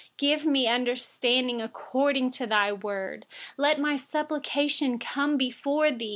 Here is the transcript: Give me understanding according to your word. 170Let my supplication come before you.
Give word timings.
Give 0.17 0.47
me 0.47 0.65
understanding 0.65 1.61
according 1.61 2.31
to 2.31 2.47
your 2.47 2.73
word. 2.73 3.27
170Let 3.59 3.77
my 3.77 3.97
supplication 3.97 4.97
come 4.97 5.37
before 5.37 5.85
you. 5.89 6.09